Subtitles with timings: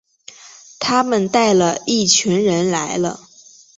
[0.79, 3.19] 他们带了一群人来了